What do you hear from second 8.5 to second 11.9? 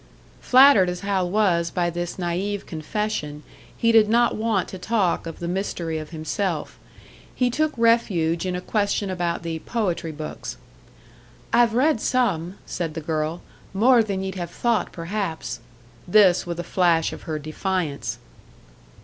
a question about the "poetry books." "I've